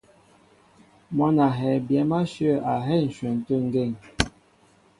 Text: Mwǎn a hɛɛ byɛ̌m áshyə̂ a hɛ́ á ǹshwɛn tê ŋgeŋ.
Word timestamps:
Mwǎn 1.15 1.35
a 1.45 1.47
hɛɛ 1.57 1.75
byɛ̌m 1.87 2.11
áshyə̂ 2.19 2.53
a 2.71 2.73
hɛ́ 2.85 2.97
á 3.01 3.05
ǹshwɛn 3.07 3.35
tê 3.45 3.55
ŋgeŋ. 3.65 3.91